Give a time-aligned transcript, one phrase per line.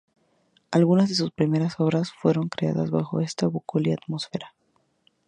[0.71, 4.55] Algunas de sus primeras obras fueron creadas bajo esta bucólica atmósfera.